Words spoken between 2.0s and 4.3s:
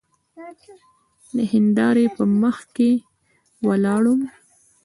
په مخکې ولاړ وم.